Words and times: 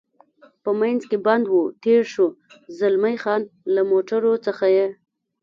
په 0.63 0.71
منځ 0.79 1.01
کې 1.09 1.17
بند 1.25 1.45
و، 1.51 1.55
تېر 1.83 2.01
شو، 2.13 2.25
زلمی 2.79 3.15
خان: 3.23 3.41
له 3.73 3.81
موټرو 3.91 4.33
څخه 4.45 4.65
یې. 4.75 4.87